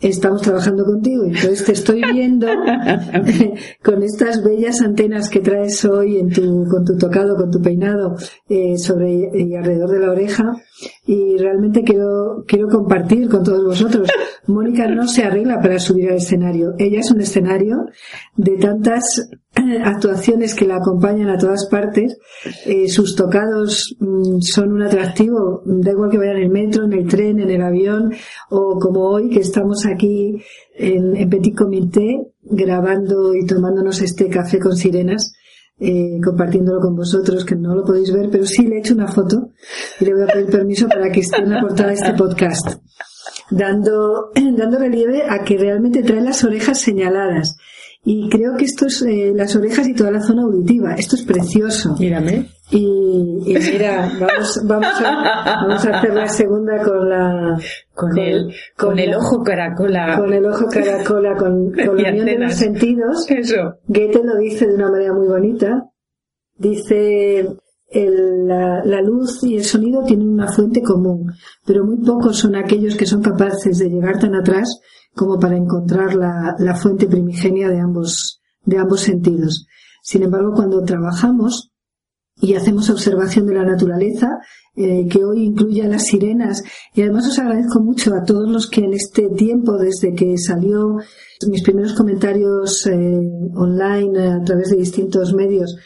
estamos 0.00 0.42
trabajando 0.42 0.84
contigo. 0.84 1.24
Entonces 1.24 1.64
te 1.64 1.72
estoy 1.72 2.02
viendo 2.12 2.46
con 3.82 4.02
estas 4.02 4.42
bellas 4.42 4.80
antenas 4.80 5.28
que 5.28 5.40
traes 5.40 5.84
hoy 5.84 6.18
en 6.18 6.30
tu, 6.30 6.64
con 6.70 6.84
tu 6.84 6.96
tocado, 6.96 7.36
con 7.36 7.50
tu 7.50 7.60
peinado 7.60 8.16
eh, 8.48 8.76
sobre 8.78 9.30
y 9.34 9.54
alrededor 9.54 9.90
de 9.90 10.00
la 10.00 10.10
oreja. 10.10 10.52
Y 11.06 11.36
realmente 11.38 11.82
quiero, 11.82 12.44
quiero 12.46 12.68
compartir 12.68 13.28
con 13.28 13.42
todos 13.42 13.64
vosotros. 13.64 14.08
Mónica 14.46 14.86
no 14.88 15.08
se 15.08 15.24
arregla 15.24 15.60
para 15.60 15.78
subir 15.78 16.10
al 16.10 16.16
escenario. 16.16 16.74
Ella 16.78 17.00
es 17.00 17.10
un 17.10 17.20
escenario 17.20 17.86
de 18.36 18.56
tantas 18.58 19.28
actuaciones 19.84 20.54
que 20.54 20.66
la 20.66 20.76
acompañan 20.76 21.30
a 21.30 21.38
todas 21.38 21.66
partes. 21.66 22.18
Eh, 22.64 22.88
sus 22.88 23.16
tocados 23.16 23.96
mm, 23.98 24.40
son 24.40 24.72
un 24.72 24.82
atractivo, 24.82 25.62
da 25.64 25.92
igual 25.92 26.10
que 26.10 26.18
vaya 26.18 26.32
en 26.32 26.42
el 26.42 26.50
metro, 26.50 26.84
en 26.84 26.92
el 26.92 27.06
tren, 27.06 27.40
en 27.40 27.50
el 27.50 27.62
avión 27.62 28.12
o 28.50 28.78
como 28.78 29.08
hoy 29.08 29.30
que 29.30 29.40
estamos 29.40 29.86
aquí 29.86 30.42
en, 30.74 31.28
Petit 31.28 31.56
Comité 31.56 32.20
grabando 32.42 33.34
y 33.34 33.44
tomándonos 33.46 34.00
este 34.02 34.28
café 34.28 34.58
con 34.58 34.76
sirenas. 34.76 35.32
Eh, 35.78 36.18
compartiéndolo 36.24 36.80
con 36.80 36.96
vosotros, 36.96 37.44
que 37.44 37.54
no 37.54 37.74
lo 37.74 37.84
podéis 37.84 38.10
ver, 38.10 38.30
pero 38.30 38.46
sí 38.46 38.66
le 38.66 38.76
he 38.76 38.78
hecho 38.78 38.94
una 38.94 39.08
foto 39.08 39.50
y 40.00 40.06
le 40.06 40.14
voy 40.14 40.22
a 40.22 40.26
pedir 40.32 40.46
permiso 40.46 40.88
para 40.88 41.12
que 41.12 41.20
esté 41.20 41.42
en 41.42 41.50
la 41.50 41.60
portada 41.60 41.90
de 41.90 41.96
este 41.96 42.14
podcast, 42.14 42.80
dando, 43.50 44.30
dando 44.56 44.78
relieve 44.78 45.24
a 45.28 45.44
que 45.44 45.58
realmente 45.58 46.02
trae 46.02 46.22
las 46.22 46.42
orejas 46.44 46.80
señaladas 46.80 47.58
y 48.08 48.28
creo 48.28 48.54
que 48.56 48.66
esto 48.66 48.86
es 48.86 49.02
eh, 49.02 49.32
las 49.34 49.56
orejas 49.56 49.88
y 49.88 49.92
toda 49.92 50.12
la 50.12 50.20
zona 50.20 50.42
auditiva. 50.42 50.94
Esto 50.94 51.16
es 51.16 51.24
precioso. 51.24 51.96
Mírame. 51.98 52.46
Y, 52.70 53.42
mira, 53.44 54.12
vamos, 54.20 54.60
vamos, 54.64 55.00
a, 55.04 55.64
vamos 55.66 55.84
a 55.84 55.98
hacer 55.98 56.14
la 56.14 56.28
segunda 56.28 56.80
con 56.84 57.10
la... 57.10 57.58
Con, 57.92 58.16
el, 58.16 58.54
con, 58.76 58.96
el 59.00 59.12
ojo 59.12 59.42
caracola. 59.42 60.16
Con 60.16 60.32
el 60.32 60.46
ojo 60.46 60.68
caracola, 60.68 61.34
con, 61.34 61.72
con 61.86 62.00
la 62.00 62.10
unión 62.10 62.26
de 62.26 62.38
los 62.38 62.54
sentidos. 62.54 63.28
Eso. 63.28 63.80
Goethe 63.88 64.22
lo 64.22 64.36
dice 64.36 64.68
de 64.68 64.74
una 64.74 64.88
manera 64.88 65.12
muy 65.12 65.26
bonita. 65.26 65.90
Dice, 66.54 67.40
el, 67.88 68.46
la, 68.46 68.84
la, 68.84 69.02
luz 69.02 69.42
y 69.42 69.56
el 69.56 69.64
sonido 69.64 70.04
tienen 70.04 70.28
una 70.28 70.46
fuente 70.46 70.80
común, 70.80 71.32
pero 71.66 71.84
muy 71.84 71.96
pocos 72.06 72.38
son 72.38 72.54
aquellos 72.54 72.94
que 72.94 73.04
son 73.04 73.20
capaces 73.20 73.78
de 73.78 73.88
llegar 73.88 74.20
tan 74.20 74.36
atrás 74.36 74.80
como 75.16 75.38
para 75.40 75.56
encontrar 75.56 76.14
la, 76.14 76.54
la 76.58 76.74
fuente 76.74 77.06
primigenia 77.06 77.68
de 77.68 77.80
ambos, 77.80 78.42
de 78.64 78.78
ambos 78.78 79.00
sentidos. 79.00 79.66
Sin 80.02 80.22
embargo, 80.22 80.52
cuando 80.54 80.84
trabajamos 80.84 81.72
y 82.40 82.54
hacemos 82.54 82.90
observación 82.90 83.46
de 83.46 83.54
la 83.54 83.64
naturaleza, 83.64 84.28
eh, 84.76 85.08
que 85.08 85.24
hoy 85.24 85.44
incluye 85.44 85.82
a 85.82 85.88
las 85.88 86.04
sirenas, 86.04 86.62
y 86.94 87.00
además 87.00 87.26
os 87.28 87.38
agradezco 87.38 87.80
mucho 87.80 88.14
a 88.14 88.24
todos 88.24 88.50
los 88.50 88.68
que 88.68 88.82
en 88.82 88.92
este 88.92 89.30
tiempo, 89.30 89.78
desde 89.78 90.14
que 90.14 90.36
salió 90.36 90.96
mis 91.48 91.62
primeros 91.62 91.94
comentarios 91.94 92.86
eh, 92.86 93.18
online 93.54 94.28
a 94.28 94.44
través 94.44 94.68
de 94.68 94.76
distintos 94.76 95.32
medios 95.32 95.76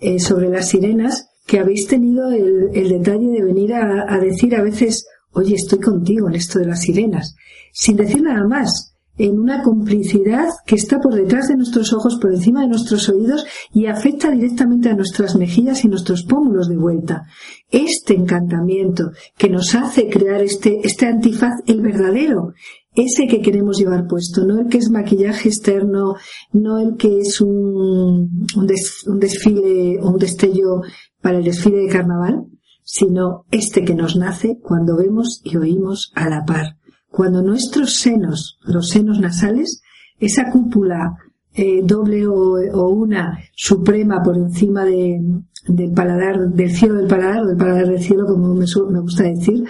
eh, 0.00 0.18
sobre 0.18 0.48
las 0.48 0.68
sirenas, 0.68 1.28
que 1.46 1.60
habéis 1.60 1.86
tenido 1.86 2.32
el, 2.32 2.72
detalle 2.72 3.28
de 3.28 3.44
venir 3.44 3.74
a 3.74 4.18
decir 4.20 4.56
a 4.56 4.62
veces, 4.62 5.06
oye, 5.32 5.54
estoy 5.54 5.80
contigo 5.80 6.28
en 6.28 6.34
esto 6.34 6.58
de 6.58 6.66
las 6.66 6.82
sirenas 6.82 7.36
sin 7.72 7.96
decir 7.96 8.22
nada 8.22 8.46
más, 8.46 8.94
en 9.18 9.38
una 9.38 9.62
complicidad 9.62 10.48
que 10.66 10.76
está 10.76 10.98
por 10.98 11.14
detrás 11.14 11.48
de 11.48 11.56
nuestros 11.56 11.92
ojos, 11.92 12.18
por 12.20 12.32
encima 12.32 12.62
de 12.62 12.68
nuestros 12.68 13.08
oídos 13.08 13.44
y 13.72 13.86
afecta 13.86 14.30
directamente 14.30 14.88
a 14.88 14.94
nuestras 14.94 15.36
mejillas 15.36 15.84
y 15.84 15.88
nuestros 15.88 16.24
pómulos 16.24 16.68
de 16.68 16.76
vuelta. 16.76 17.22
Este 17.70 18.14
encantamiento 18.14 19.10
que 19.36 19.50
nos 19.50 19.74
hace 19.74 20.08
crear 20.08 20.40
este, 20.42 20.80
este 20.82 21.06
antifaz, 21.06 21.60
el 21.66 21.82
verdadero, 21.82 22.54
ese 22.94 23.26
que 23.26 23.40
queremos 23.40 23.78
llevar 23.78 24.06
puesto, 24.06 24.44
no 24.44 24.60
el 24.60 24.68
que 24.68 24.78
es 24.78 24.90
maquillaje 24.90 25.48
externo, 25.48 26.14
no 26.52 26.78
el 26.78 26.96
que 26.96 27.20
es 27.20 27.40
un, 27.40 28.46
un 28.56 29.18
desfile 29.18 29.98
o 30.00 30.10
un 30.10 30.18
destello 30.18 30.82
para 31.20 31.38
el 31.38 31.44
desfile 31.44 31.78
de 31.78 31.88
carnaval, 31.88 32.46
sino 32.82 33.44
este 33.50 33.84
que 33.84 33.94
nos 33.94 34.16
nace 34.16 34.58
cuando 34.62 34.96
vemos 34.96 35.40
y 35.44 35.56
oímos 35.56 36.12
a 36.14 36.28
la 36.28 36.44
par 36.44 36.76
cuando 37.12 37.42
nuestros 37.42 37.94
senos, 37.96 38.58
los 38.64 38.88
senos 38.88 39.20
nasales, 39.20 39.82
esa 40.18 40.50
cúpula 40.50 41.14
eh, 41.54 41.82
doble 41.84 42.26
o, 42.26 42.88
una 42.88 43.38
suprema 43.54 44.22
por 44.22 44.36
encima 44.36 44.86
de, 44.86 45.20
del 45.68 45.92
paladar, 45.92 46.48
del 46.48 46.74
cielo 46.74 46.94
del 46.94 47.06
paladar, 47.06 47.44
del 47.44 47.56
paladar 47.58 47.88
del 47.88 48.02
cielo, 48.02 48.24
como 48.26 48.54
me, 48.54 48.64
me 48.90 49.00
gusta 49.00 49.24
decir, 49.24 49.62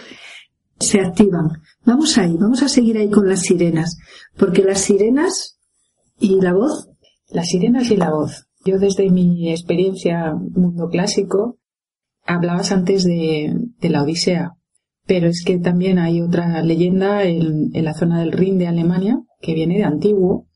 se 0.79 1.01
activan. 1.01 1.49
Vamos 1.85 2.17
ahí, 2.17 2.37
vamos 2.39 2.63
a 2.63 2.69
seguir 2.69 2.97
ahí 2.97 3.11
con 3.11 3.29
las 3.29 3.41
sirenas, 3.41 3.99
porque 4.37 4.63
las 4.63 4.81
sirenas 4.81 5.59
y 6.21 6.41
la 6.41 6.55
voz. 6.55 6.89
Las 7.29 7.49
sirenas 7.49 7.91
y 7.91 7.97
la 7.97 8.11
voz. 8.11 8.47
Yo 8.65 8.79
desde 8.79 9.11
mi 9.11 9.51
experiencia 9.51 10.33
mundo 10.35 10.89
clásico, 10.89 11.59
hablabas 12.25 12.73
antes 12.73 13.05
de, 13.05 13.55
de 13.81 13.89
la 13.89 14.03
Odisea. 14.03 14.53
Pero 15.07 15.27
es 15.27 15.43
que 15.45 15.59
también 15.59 15.99
hay 15.99 16.21
otra 16.21 16.63
leyenda 16.63 17.25
en, 17.25 17.71
la 17.73 17.95
zona 17.95 18.21
del 18.21 18.33
Rin 18.33 18.59
de 18.59 18.69
Alemania, 18.69 19.21
que 19.41 19.55
viene 19.55 19.79
de 19.79 19.85
antiguo, 19.85 20.47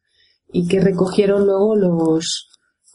y 0.52 0.68
que 0.68 0.80
recogieron 0.80 1.46
luego 1.46 1.74
los, 1.74 2.48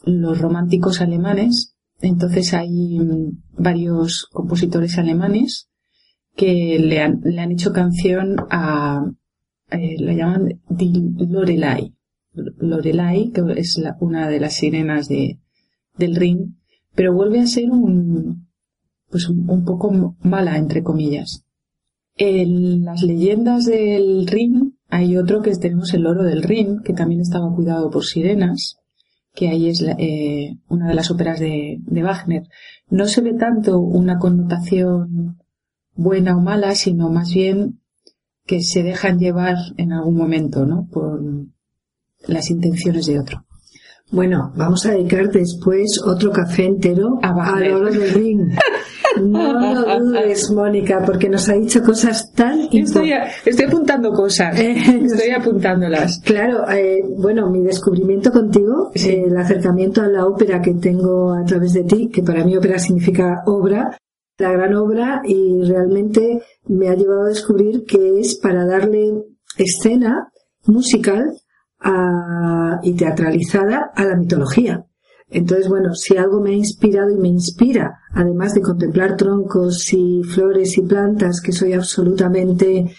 los 0.04 0.38
románticos 0.38 1.00
alemanes. 1.00 1.76
Entonces 2.00 2.54
hay 2.54 2.98
mm, 2.98 3.42
varios 3.58 4.28
compositores 4.32 4.98
alemanes 4.98 5.68
que 6.34 6.78
le 6.78 7.00
han, 7.00 7.20
le 7.22 7.40
han 7.40 7.52
hecho 7.52 7.72
canción 7.72 8.36
a, 8.50 9.04
eh, 9.70 9.96
la 9.98 10.14
llaman 10.14 10.60
Lorelai. 10.68 11.94
Lorelai, 12.32 13.30
que 13.30 13.42
es 13.56 13.78
una 14.00 14.28
de 14.28 14.40
las 14.40 14.54
sirenas 14.54 15.06
de, 15.08 15.38
del 15.98 16.16
Rin, 16.16 16.58
pero 16.94 17.14
vuelve 17.14 17.40
a 17.40 17.46
ser 17.46 17.70
un, 17.70 18.48
pues 19.12 19.28
un, 19.28 19.64
poco 19.64 20.16
mala, 20.22 20.56
entre 20.56 20.82
comillas. 20.82 21.44
En 22.16 22.84
las 22.84 23.02
leyendas 23.02 23.66
del 23.66 24.26
Rin 24.26 24.78
hay 24.88 25.16
otro 25.18 25.42
que 25.42 25.54
tenemos 25.56 25.92
el 25.92 26.06
oro 26.06 26.24
del 26.24 26.42
Rin, 26.42 26.80
que 26.82 26.94
también 26.94 27.20
estaba 27.20 27.54
cuidado 27.54 27.90
por 27.90 28.04
sirenas, 28.04 28.78
que 29.34 29.48
ahí 29.48 29.68
es 29.68 29.82
eh, 29.82 30.56
una 30.68 30.88
de 30.88 30.94
las 30.94 31.10
óperas 31.10 31.38
de, 31.40 31.78
de, 31.80 32.02
Wagner. 32.02 32.44
No 32.88 33.06
se 33.06 33.20
ve 33.20 33.34
tanto 33.34 33.78
una 33.78 34.18
connotación 34.18 35.38
buena 35.94 36.36
o 36.36 36.40
mala, 36.40 36.74
sino 36.74 37.10
más 37.10 37.32
bien 37.34 37.80
que 38.46 38.62
se 38.62 38.82
dejan 38.82 39.18
llevar 39.18 39.56
en 39.76 39.92
algún 39.92 40.16
momento, 40.16 40.64
¿no? 40.66 40.88
Por 40.90 41.22
las 42.26 42.50
intenciones 42.50 43.06
de 43.06 43.18
otro. 43.18 43.44
Bueno, 44.12 44.52
vamos 44.54 44.84
a 44.84 44.90
dedicar 44.90 45.30
después 45.30 45.98
otro 46.04 46.30
café 46.30 46.66
entero 46.66 47.18
a, 47.22 47.32
oro 47.74 47.90
del 47.90 48.10
ring. 48.10 48.40
No 49.20 49.52
lo 49.52 50.00
dudes, 50.00 50.50
Mónica, 50.50 51.02
porque 51.04 51.28
nos 51.28 51.46
ha 51.50 51.52
dicho 51.52 51.82
cosas 51.82 52.32
tan 52.32 52.60
estoy, 52.72 53.12
estoy 53.44 53.66
apuntando 53.66 54.10
cosas, 54.10 54.58
eh, 54.58 54.74
estoy 55.04 55.32
apuntándolas. 55.36 56.18
Claro, 56.24 56.66
eh, 56.70 57.02
bueno, 57.18 57.50
mi 57.50 57.62
descubrimiento 57.62 58.32
contigo, 58.32 58.90
eh, 58.94 59.24
el 59.26 59.36
acercamiento 59.36 60.00
a 60.00 60.08
la 60.08 60.24
ópera 60.24 60.62
que 60.62 60.72
tengo 60.74 61.34
a 61.34 61.44
través 61.44 61.74
de 61.74 61.84
ti, 61.84 62.08
que 62.08 62.22
para 62.22 62.42
mí 62.42 62.56
ópera 62.56 62.78
significa 62.78 63.42
obra, 63.44 63.98
la 64.38 64.52
gran 64.52 64.74
obra, 64.76 65.20
y 65.26 65.62
realmente 65.62 66.40
me 66.68 66.88
ha 66.88 66.94
llevado 66.94 67.24
a 67.24 67.28
descubrir 67.28 67.84
que 67.84 68.18
es 68.18 68.36
para 68.36 68.64
darle 68.64 69.12
escena 69.58 70.32
musical 70.64 71.22
y 72.82 72.94
teatralizada 72.94 73.92
a 73.94 74.04
la 74.04 74.16
mitología. 74.16 74.84
Entonces, 75.28 75.68
bueno, 75.68 75.94
si 75.94 76.16
algo 76.16 76.40
me 76.40 76.50
ha 76.50 76.54
inspirado 76.54 77.10
y 77.10 77.16
me 77.16 77.28
inspira, 77.28 78.00
además 78.12 78.54
de 78.54 78.60
contemplar 78.60 79.16
troncos 79.16 79.92
y 79.94 80.22
flores 80.22 80.76
y 80.76 80.82
plantas, 80.82 81.40
que 81.40 81.52
soy 81.52 81.72
absolutamente 81.72 82.92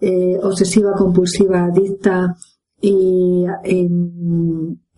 eh, 0.00 0.38
obsesiva, 0.42 0.94
compulsiva, 0.94 1.64
adicta 1.64 2.34
y 2.80 3.44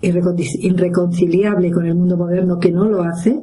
irreconciliable 0.00 1.70
con 1.70 1.86
el 1.86 1.94
mundo 1.94 2.16
moderno 2.16 2.58
que 2.58 2.72
no 2.72 2.86
lo 2.86 3.02
hace, 3.02 3.42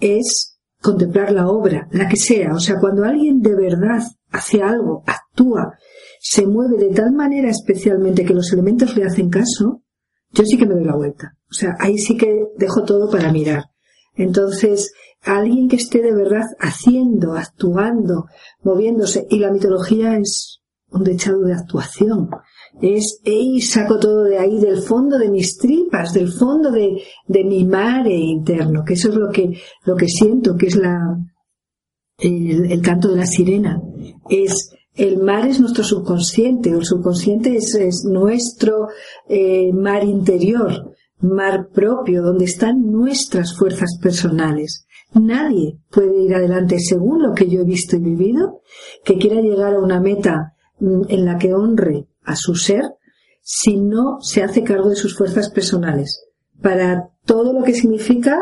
es 0.00 0.58
contemplar 0.80 1.32
la 1.32 1.48
obra, 1.48 1.88
la 1.92 2.08
que 2.08 2.16
sea. 2.16 2.52
O 2.54 2.60
sea, 2.60 2.78
cuando 2.80 3.04
alguien 3.04 3.40
de 3.40 3.54
verdad 3.54 4.02
hace 4.30 4.62
algo, 4.62 5.02
actúa, 5.06 5.72
se 6.28 6.44
mueve 6.44 6.76
de 6.76 6.92
tal 6.92 7.12
manera 7.12 7.48
especialmente 7.48 8.24
que 8.24 8.34
los 8.34 8.52
elementos 8.52 8.96
le 8.96 9.04
hacen 9.04 9.30
caso, 9.30 9.82
yo 10.32 10.44
sí 10.44 10.58
que 10.58 10.66
me 10.66 10.74
doy 10.74 10.84
la 10.84 10.96
vuelta. 10.96 11.36
O 11.48 11.54
sea, 11.54 11.76
ahí 11.78 11.98
sí 11.98 12.16
que 12.16 12.46
dejo 12.58 12.82
todo 12.82 13.08
para 13.08 13.30
mirar. 13.30 13.66
Entonces, 14.16 14.92
alguien 15.22 15.68
que 15.68 15.76
esté 15.76 16.02
de 16.02 16.12
verdad 16.12 16.42
haciendo, 16.58 17.34
actuando, 17.34 18.24
moviéndose, 18.64 19.24
y 19.30 19.38
la 19.38 19.52
mitología 19.52 20.18
es 20.18 20.62
un 20.88 21.04
dechado 21.04 21.42
de 21.42 21.54
actuación. 21.54 22.28
Es, 22.82 23.20
y 23.22 23.60
saco 23.60 24.00
todo 24.00 24.24
de 24.24 24.38
ahí, 24.38 24.58
del 24.58 24.82
fondo 24.82 25.18
de 25.18 25.30
mis 25.30 25.56
tripas, 25.56 26.12
del 26.12 26.32
fondo 26.32 26.72
de, 26.72 27.02
de 27.28 27.44
mi 27.44 27.64
mare 27.64 28.16
interno, 28.16 28.82
que 28.84 28.94
eso 28.94 29.10
es 29.10 29.14
lo 29.14 29.30
que, 29.30 29.60
lo 29.84 29.94
que 29.94 30.08
siento, 30.08 30.56
que 30.56 30.66
es 30.66 30.76
la, 30.76 31.18
el 32.18 32.82
canto 32.82 33.10
de 33.12 33.16
la 33.16 33.26
sirena. 33.26 33.80
Es 34.28 34.75
el 34.96 35.18
mar 35.18 35.46
es 35.46 35.60
nuestro 35.60 35.84
subconsciente, 35.84 36.74
o 36.74 36.78
el 36.78 36.84
subconsciente 36.84 37.56
es, 37.56 38.04
nuestro 38.04 38.88
eh, 39.28 39.72
mar 39.72 40.04
interior, 40.04 40.92
mar 41.20 41.68
propio, 41.72 42.22
donde 42.22 42.46
están 42.46 42.90
nuestras 42.90 43.56
fuerzas 43.56 43.98
personales. 44.00 44.86
Nadie 45.12 45.78
puede 45.90 46.22
ir 46.22 46.34
adelante, 46.34 46.78
según 46.78 47.22
lo 47.22 47.34
que 47.34 47.48
yo 47.48 47.60
he 47.60 47.64
visto 47.64 47.96
y 47.96 48.00
vivido, 48.00 48.62
que 49.04 49.18
quiera 49.18 49.40
llegar 49.40 49.74
a 49.74 49.80
una 49.80 50.00
meta 50.00 50.54
mm, 50.80 51.02
en 51.08 51.24
la 51.24 51.38
que 51.38 51.54
honre 51.54 52.08
a 52.24 52.34
su 52.34 52.54
ser, 52.54 52.84
si 53.42 53.76
no 53.76 54.18
se 54.20 54.42
hace 54.42 54.64
cargo 54.64 54.88
de 54.88 54.96
sus 54.96 55.16
fuerzas 55.16 55.50
personales, 55.50 56.24
para 56.60 57.10
todo 57.24 57.52
lo 57.52 57.62
que 57.62 57.74
significa 57.74 58.38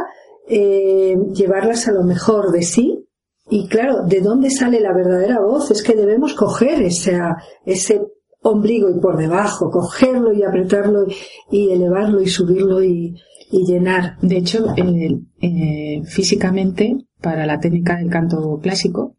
eh, 0.48 1.16
llevarlas 1.32 1.88
a 1.88 1.92
lo 1.92 2.04
mejor 2.04 2.52
de 2.52 2.62
sí 2.62 3.04
y 3.50 3.68
claro, 3.68 4.04
¿de 4.06 4.20
dónde 4.20 4.50
sale 4.50 4.80
la 4.80 4.94
verdadera 4.94 5.40
voz? 5.40 5.70
Es 5.70 5.82
que 5.82 5.94
debemos 5.94 6.34
coger 6.34 6.82
ese, 6.82 7.18
ese 7.66 8.00
ombligo 8.42 8.88
y 8.90 9.00
por 9.00 9.16
debajo, 9.16 9.70
cogerlo 9.70 10.32
y 10.32 10.42
apretarlo 10.42 11.06
y 11.50 11.70
elevarlo 11.70 12.20
y 12.20 12.28
subirlo 12.28 12.82
y, 12.82 13.14
llenar. 13.50 14.18
De 14.20 14.38
hecho, 14.38 14.66
eh, 14.76 16.02
físicamente, 16.06 16.96
para 17.20 17.46
la 17.46 17.60
técnica 17.60 17.96
del 17.96 18.10
canto 18.10 18.58
clásico, 18.60 19.16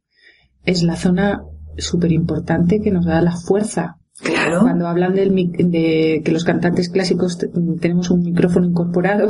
es 0.66 0.84
la 0.84 0.98
zona 0.98 1.46
súper 1.78 2.12
importante 2.12 2.82
que 2.82 2.92
nos 2.92 3.06
da 3.06 3.22
la 3.22 3.38
fuerza. 3.38 3.98
Claro. 4.22 4.62
Cuando 4.62 4.88
hablan 4.88 5.14
del, 5.14 5.34
de 5.34 6.22
que 6.26 6.32
los 6.34 6.44
cantantes 6.44 6.90
clásicos 6.90 7.38
tenemos 7.80 8.10
un 8.10 8.24
micrófono 8.24 8.66
incorporado, 8.66 9.30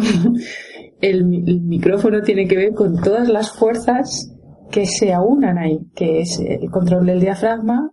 el, 1.02 1.44
el 1.48 1.62
micrófono 1.62 2.24
tiene 2.24 2.48
que 2.48 2.56
ver 2.56 2.74
con 2.74 3.00
todas 3.00 3.30
las 3.30 3.52
fuerzas 3.52 4.35
que 4.72 4.86
se 4.86 5.14
aunan 5.14 5.58
ahí, 5.58 5.90
que 5.96 6.22
es 6.22 6.40
el 6.40 6.70
control 6.70 7.06
del 7.06 7.20
diafragma, 7.20 7.92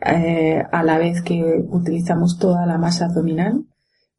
eh, 0.00 0.62
a 0.70 0.82
la 0.82 0.98
vez 0.98 1.22
que 1.22 1.64
utilizamos 1.68 2.38
toda 2.38 2.66
la 2.66 2.76
masa 2.76 3.06
abdominal, 3.06 3.64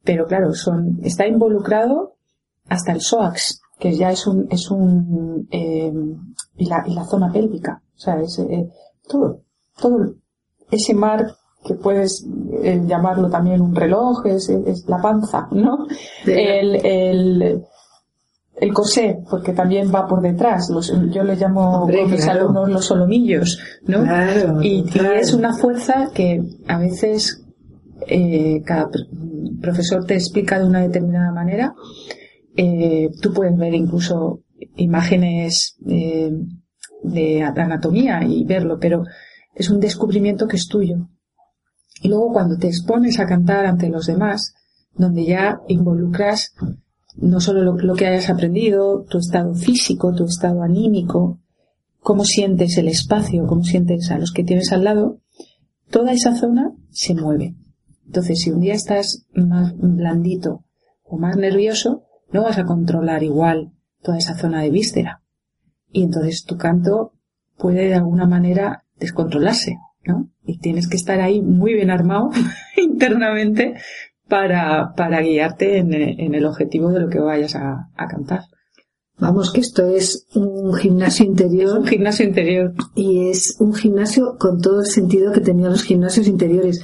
pero 0.03 0.25
claro, 0.25 0.53
son, 0.53 0.99
está 1.03 1.27
involucrado 1.27 2.15
hasta 2.67 2.93
el 2.93 3.01
psoas, 3.01 3.61
que 3.77 3.95
ya 3.95 4.11
es 4.11 4.25
un, 4.25 4.47
es 4.49 4.71
un, 4.71 5.47
eh, 5.51 5.93
y, 6.57 6.65
la, 6.65 6.83
y 6.87 6.95
la 6.95 7.05
zona 7.05 7.31
pélvica, 7.31 7.81
o 7.95 7.99
sea, 7.99 8.19
es 8.19 8.39
eh, 8.39 8.67
todo, 9.07 9.41
todo 9.79 10.15
ese 10.71 10.95
mar 10.95 11.35
que 11.63 11.75
puedes 11.75 12.25
llamarlo 12.85 13.29
también 13.29 13.61
un 13.61 13.75
reloj, 13.75 14.25
es, 14.25 14.49
es 14.49 14.87
la 14.87 15.01
panza, 15.01 15.47
¿no? 15.51 15.85
El, 16.25 16.85
el, 16.85 17.65
el 18.59 18.73
corsé, 18.73 19.19
porque 19.29 19.53
también 19.53 19.91
va 19.93 20.07
por 20.07 20.21
detrás. 20.21 20.69
yo 21.11 21.23
le 21.23 21.35
llamo 21.35 21.85
a 21.85 21.87
mis 21.87 22.27
alumnos 22.27 22.69
los 22.69 22.85
solomillos, 22.85 23.59
¿no? 23.85 24.03
y, 24.63 24.83
es 25.15 25.33
una 25.33 25.53
fuerza 25.53 26.09
que 26.13 26.41
a 26.67 26.79
veces 26.79 27.43
eh, 28.07 28.61
cada 28.65 28.89
profesor 29.61 30.05
te 30.05 30.15
explica 30.15 30.59
de 30.59 30.65
una 30.65 30.81
determinada 30.81 31.31
manera. 31.31 31.73
Eh, 32.55 33.09
tú 33.21 33.33
puedes 33.33 33.55
ver 33.55 33.75
incluso 33.75 34.41
imágenes 34.75 35.77
eh, 35.87 36.31
de 37.03 37.43
anatomía 37.43 38.23
y 38.23 38.43
verlo, 38.43 38.79
pero 38.79 39.03
es 39.53 39.69
un 39.69 39.79
descubrimiento 39.79 40.47
que 40.47 40.57
es 40.57 40.67
tuyo. 40.67 41.07
Y 42.01 42.09
luego 42.09 42.33
cuando 42.33 42.57
te 42.57 42.67
expones 42.67 43.19
a 43.19 43.25
cantar 43.25 43.65
ante 43.65 43.89
los 43.89 44.07
demás, 44.07 44.53
donde 44.93 45.25
ya 45.25 45.59
involucras 45.67 46.53
no 47.17 47.39
solo 47.39 47.73
lo, 47.73 47.95
que 47.95 48.07
hayas 48.07 48.29
aprendido, 48.29 49.03
tu 49.03 49.17
estado 49.17 49.53
físico, 49.55 50.13
tu 50.13 50.25
estado 50.25 50.61
anímico, 50.61 51.39
cómo 51.99 52.23
sientes 52.23 52.77
el 52.77 52.87
espacio, 52.87 53.45
cómo 53.47 53.63
sientes 53.63 54.11
a 54.11 54.17
los 54.17 54.31
que 54.31 54.43
tienes 54.43 54.71
al 54.71 54.83
lado, 54.83 55.19
toda 55.89 56.11
esa 56.13 56.35
zona 56.35 56.71
se 56.91 57.15
mueve. 57.15 57.55
Entonces, 58.05 58.39
si 58.39 58.51
un 58.51 58.61
día 58.61 58.73
estás 58.73 59.25
más 59.33 59.73
blandito 59.75 60.63
o 61.03 61.17
más 61.17 61.35
nervioso, 61.35 62.03
no 62.31 62.43
vas 62.43 62.57
a 62.57 62.65
controlar 62.65 63.23
igual 63.23 63.71
toda 64.01 64.17
esa 64.17 64.35
zona 64.37 64.61
de 64.61 64.69
víscera. 64.69 65.21
Y 65.91 66.03
entonces 66.03 66.43
tu 66.45 66.57
canto 66.57 67.13
puede 67.57 67.87
de 67.87 67.95
alguna 67.95 68.27
manera 68.27 68.85
descontrolarse, 68.99 69.77
¿no? 70.05 70.29
Y 70.45 70.59
tienes 70.59 70.87
que 70.87 70.97
estar 70.97 71.19
ahí 71.19 71.41
muy 71.41 71.73
bien 71.73 71.89
armado 71.89 72.29
internamente 72.77 73.75
para, 74.29 74.93
para 74.95 75.21
guiarte 75.21 75.77
en, 75.77 75.93
en, 75.93 76.35
el 76.35 76.45
objetivo 76.45 76.91
de 76.91 77.01
lo 77.01 77.09
que 77.09 77.19
vayas 77.19 77.55
a, 77.55 77.89
a 77.95 78.07
cantar. 78.07 78.41
Vamos, 79.19 79.51
que 79.51 79.61
esto 79.61 79.87
es 79.87 80.27
un 80.35 80.73
gimnasio 80.75 81.25
interior. 81.25 81.79
un 81.79 81.87
gimnasio 81.87 82.25
interior. 82.25 82.73
Y 82.95 83.29
es 83.29 83.55
un 83.59 83.73
gimnasio 83.73 84.37
con 84.37 84.61
todo 84.61 84.81
el 84.81 84.85
sentido 84.85 85.31
que 85.31 85.41
tenían 85.41 85.71
los 85.71 85.83
gimnasios 85.83 86.27
interiores. 86.27 86.81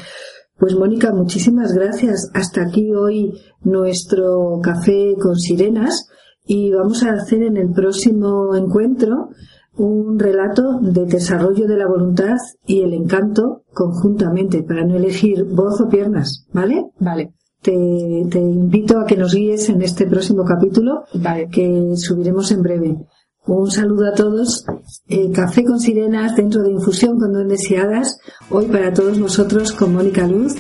Pues 0.58 0.76
Mónica, 0.76 1.12
muchísimas 1.14 1.74
gracias. 1.74 2.32
Hasta 2.34 2.64
aquí 2.64 2.92
hoy 2.94 3.34
nuestro 3.62 4.60
café 4.64 5.16
con 5.22 5.36
sirenas 5.36 6.08
y 6.46 6.72
vamos 6.72 7.04
a 7.04 7.14
hacer 7.14 7.44
en 7.44 7.58
el 7.58 7.72
próximo 7.72 8.56
encuentro 8.56 9.30
un 9.76 10.20
relato 10.20 10.80
de 10.82 11.06
desarrollo 11.06 11.68
de 11.68 11.78
la 11.78 11.88
voluntad 11.88 12.38
y 12.66 12.82
el 12.82 12.94
encanto 12.94 13.64
conjuntamente 13.74 14.64
para 14.64 14.86
no 14.86 14.96
elegir 14.96 15.44
voz 15.46 15.82
o 15.82 15.90
piernas, 15.90 16.46
¿vale? 16.54 16.86
Vale. 17.00 17.34
Te, 17.62 17.72
invito 17.74 19.00
a 19.00 19.06
que 19.06 19.16
nos 19.16 19.34
guíes 19.34 19.70
en 19.70 19.82
este 19.82 20.06
próximo 20.06 20.44
capítulo 20.44 21.06
que 21.52 21.94
subiremos 21.96 22.52
en 22.52 22.62
breve. 22.62 22.98
Un 23.46 23.72
saludo 23.72 24.08
a 24.08 24.14
todos. 24.14 24.66
Eh, 25.08 25.32
café 25.32 25.64
con 25.64 25.80
sirenas 25.80 26.36
dentro 26.36 26.62
de 26.62 26.72
Infusión 26.72 27.20
con 27.20 27.34
Duendes 27.34 27.60
deseadas 27.60 28.18
Hoy 28.50 28.68
para 28.68 28.94
todos 28.94 29.18
nosotros 29.18 29.72
con 29.72 29.94
Mónica 29.94 30.28
Luz. 30.28 30.56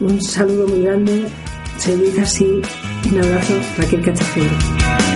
Un 0.00 0.20
saludo 0.20 0.66
muy 0.66 0.82
grande. 0.82 1.28
Seguid 1.78 2.18
así. 2.18 2.60
Un 3.10 3.22
abrazo, 3.22 3.54
Raquel 3.78 4.02
Cachacero. 4.02 5.15